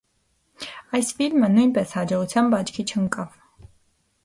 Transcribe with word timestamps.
Այս 0.99 1.11
ֆիլմը 1.19 1.51
նույնպես 1.57 1.93
հաջողությամբ 1.99 2.59
աչքի 2.61 2.89
չընկավ։ 2.95 3.39